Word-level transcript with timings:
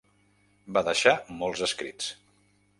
Va 0.77 0.83
deixar 0.87 1.15
molts 1.43 1.63
escrits. 1.71 2.13